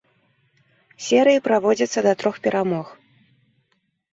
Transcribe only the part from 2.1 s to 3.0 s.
трох перамог.